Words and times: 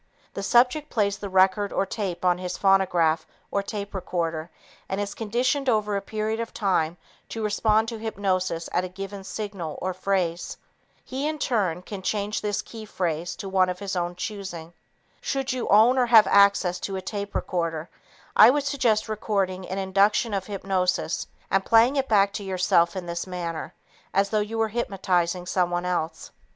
The 0.33 0.41
subject 0.41 0.89
plays 0.89 1.19
the 1.19 1.29
record 1.29 1.71
or 1.71 1.85
tape 1.85 2.25
on 2.25 2.39
his 2.39 2.57
phonograph 2.57 3.27
or 3.51 3.61
tape 3.61 3.93
recorder 3.93 4.49
and 4.89 4.99
is 4.99 5.13
conditioned 5.13 5.69
over 5.69 5.95
a 5.95 6.01
period 6.01 6.39
of 6.39 6.55
time 6.55 6.97
to 7.29 7.43
respond 7.43 7.87
to 7.89 7.99
hypnosis 7.99 8.67
at 8.71 8.83
a 8.83 8.87
given 8.89 9.23
signal 9.23 9.77
or 9.79 9.93
phrase. 9.93 10.57
He, 11.05 11.27
in 11.27 11.37
turn, 11.37 11.83
can 11.83 12.01
change 12.01 12.41
this 12.41 12.63
key 12.63 12.83
phrase 12.83 13.35
to 13.35 13.47
one 13.47 13.69
of 13.69 13.77
his 13.77 13.95
own 13.95 14.15
choosing. 14.15 14.73
Should 15.21 15.53
you 15.53 15.67
own 15.67 15.99
or 15.99 16.07
have 16.07 16.25
access 16.25 16.79
to 16.79 16.95
a 16.95 17.01
tape 17.03 17.35
recorder, 17.35 17.87
I 18.35 18.49
would 18.49 18.63
suggest 18.63 19.07
recording 19.07 19.67
an 19.69 19.77
induction 19.77 20.33
of 20.33 20.47
hypnosis 20.47 21.27
and 21.51 21.63
playing 21.63 21.95
it 21.95 22.09
back 22.09 22.33
to 22.33 22.43
yourself 22.43 22.95
in 22.95 23.05
this 23.05 23.27
manner 23.27 23.75
as 24.15 24.31
though 24.31 24.39
you 24.39 24.57
were 24.57 24.69
hypnotizing 24.69 25.45
someone 25.45 25.85
else. 25.85 26.31